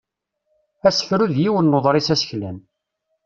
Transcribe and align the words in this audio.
Asefru 0.87 1.25
d 1.33 1.35
yiwen 1.43 1.65
n 1.71 1.77
uḍris 1.77 2.07
aseklan. 2.13 2.57